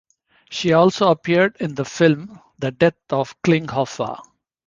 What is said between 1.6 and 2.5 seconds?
the film,